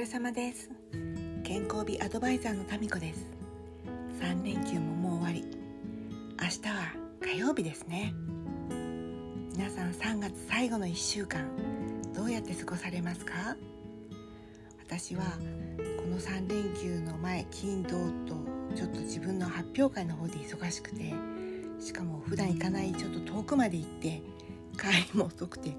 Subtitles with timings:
[0.00, 0.70] れ様です。
[1.44, 3.26] 健康美アドバイザーのタミコです。
[4.18, 5.44] 3連休ももう終わり。
[6.40, 8.14] 明日は火曜日ですね。
[9.52, 11.44] 皆さん3月最後の1週間
[12.14, 13.58] どうやって過ごされますか？
[14.88, 15.22] 私は
[15.98, 17.90] この3連休の前金土
[18.26, 18.36] と
[18.74, 21.12] ちょっと自分の発表会の方で忙しくて
[21.78, 24.22] しかも普段行かないちょっと遠くまで行って
[24.78, 25.76] 帰りも遅くて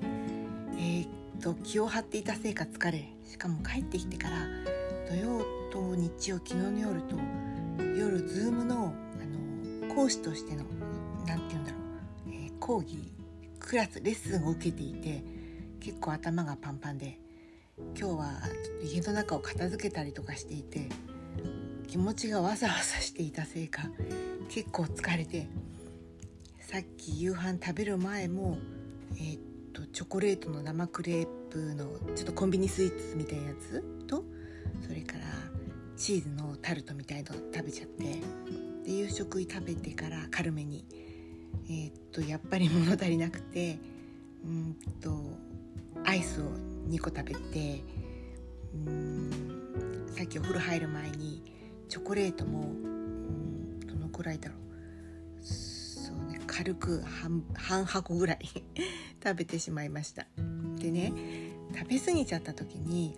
[0.78, 1.08] えー、
[1.42, 4.38] と気を張っていたせいか疲れしかも帰ってきてから
[5.10, 5.40] 土曜
[5.72, 7.16] と日曜昨日の夜と
[7.98, 8.94] 夜ズームの
[9.84, 10.64] あの講師としての
[11.26, 11.82] 何て言うんだろう、
[12.30, 13.12] えー、講義
[13.60, 15.24] クラスレッスンを受けていて
[15.80, 17.20] 結構頭がパンパンで
[17.98, 18.34] 今日は
[18.84, 20.88] 家の中を片付けたりとかしていて
[21.88, 23.90] 気持ちがわさわさしていたせいか
[24.48, 25.48] 結構疲れて
[26.60, 28.60] さっき夕飯食べる前も
[29.16, 29.42] えー、っ
[29.72, 33.82] とチョコレートの生クレープのちょっとコンビニスイーツみたいなやつ？
[34.08, 34.24] と
[34.82, 35.26] それから
[35.98, 38.04] チーズのタルトみたいの食べちゃって。
[38.84, 40.86] で夕食食べてから軽めに。
[41.70, 43.78] えー、っとやっぱり物足りなくて
[44.44, 45.38] うんと
[46.06, 46.46] アイスを
[46.90, 47.84] 2個食べて
[48.74, 51.44] うんさっきお風呂入る前に
[51.88, 54.71] チョコレートもうんどのくらいだろう。
[56.52, 57.02] 軽く
[57.56, 58.40] 半箱ぐらい
[59.24, 60.28] 食べてしまいました。
[60.80, 61.14] でね
[61.74, 63.18] 食べ過ぎちゃった時に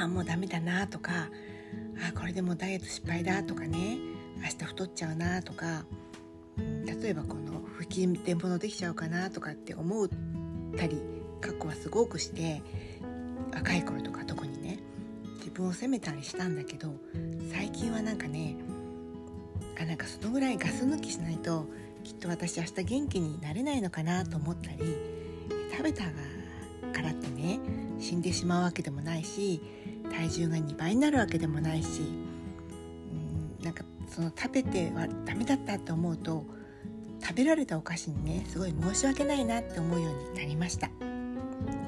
[0.00, 1.30] ああもうダメだなとか
[2.08, 3.98] あこれでもうダイエット失敗だとかね
[4.38, 5.84] 明日太っちゃうなとか
[6.58, 10.08] 例えばこの腹筋で物できちゃうかなとかって思っ
[10.76, 11.00] たり
[11.40, 12.62] 過去はすごくして
[13.54, 14.80] 若い頃とか特にね
[15.38, 16.92] 自分を責めたりしたんだけど
[17.52, 18.56] 最近はなんかね
[19.80, 21.66] あなんかそのぐらいガス抜きしないと
[22.04, 24.78] きっと私明日元気になれないのかなと思ったり
[25.70, 26.04] 食べた
[26.92, 27.60] からってね
[27.98, 29.60] 死んでしまうわけでもないし
[30.10, 32.04] 体重が2倍になるわけでもないしう
[33.62, 36.44] んなんかその食べてはダメだったって思うと
[37.22, 40.90] 食べられたお菓子にねすごい申し訳ないなって思うようになりました。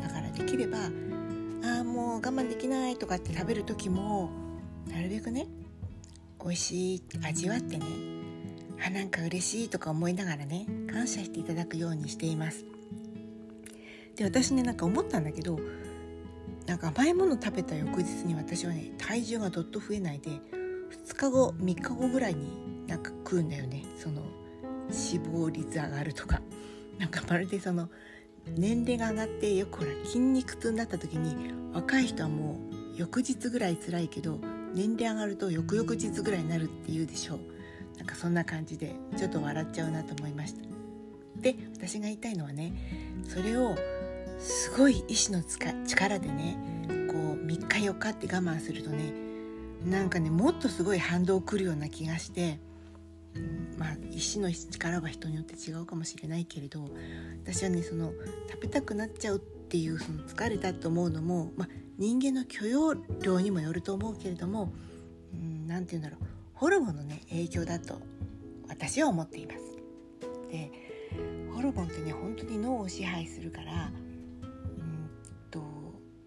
[0.02, 4.30] だからできればああもう我慢できないとかって食べる時も
[4.86, 5.46] なるべくね
[6.42, 8.11] 美味しい味わってね
[8.92, 12.64] なんか嬉しいとか思いながらね感謝していただくようにしています。
[14.16, 15.58] で私ねなんか思ったんだけど
[16.66, 23.84] なんか甘いもの食べた翌日に私はね体重がどっと増えないで2日後3日後ぐらいになんか食うんだよね。
[23.96, 24.22] その
[24.88, 26.40] 脂肪率上がるとか。
[26.98, 27.88] なんかまるでその
[28.56, 34.38] 年齢が上がってよくほら筋肉痛になった時に若い人はもう翌日ぐらい辛いけど
[34.74, 37.40] 年齢上がると翌々日ぐらいになるっていうでしょう。
[38.02, 40.62] なんかそんな感じでちょっと笑っちゃうなと思いました。
[41.40, 42.72] で私が言いたいのはね
[43.28, 43.76] それを
[44.40, 45.40] すごい意志の
[45.86, 46.58] 力でね
[47.08, 49.12] こう3日4日って我慢するとね
[49.86, 52.58] なんかねもっとすごい反動くるような気がして、
[53.78, 56.88] まあ意志の力は人によって違うかもしれないけれど
[57.44, 58.12] 私はねその
[58.50, 64.72] 食べたくなっちゃうっていうその疲れたと思うのも、まあ、人間の許容量にもよると思うけれども
[65.68, 66.41] 何、うん、て言うんだろう。
[66.62, 67.98] ホルモンのね影響だと
[68.68, 69.58] 私は思っています。
[70.48, 70.70] で
[71.52, 75.10] ホルモンってね本当に脳を支配するからうん
[75.50, 75.60] と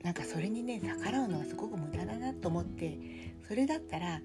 [0.03, 2.99] なんかそれにね逆らうのはすごく無駄だなと思って
[3.47, 4.19] それだったら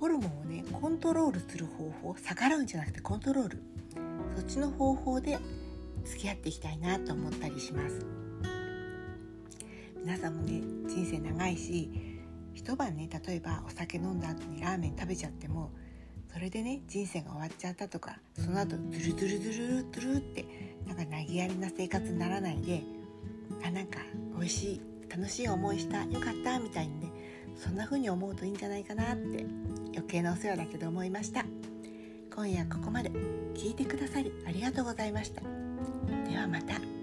[0.00, 3.62] ホルモンをねコントロールする方法逆らうんじゃなくてコントロール
[4.34, 5.38] そっちの方法で
[6.04, 8.06] 付き合っていきたいなと思ったりします
[9.98, 12.11] 皆さんもね人生長いし
[12.54, 15.70] 一晩ね例えばお酒飲んだ後にラーメン食べちゃっても
[16.32, 20.44] それでね人生が終わっちゃったとかその後ズルズルズルズルって
[20.86, 22.82] なんか投げやりな生活にならないで
[23.64, 24.00] あなんか
[24.36, 24.80] 美味しい
[25.10, 27.12] 楽しい思いしたよかったみたいにね
[27.56, 29.44] そんな風に思うといいんじゃないかなって
[29.92, 31.44] 余計なお世話だけど思いました。
[32.34, 33.12] 今夜ここまで。
[33.54, 35.42] 聞いてくださりありがとうございました。
[36.28, 37.01] ではまた。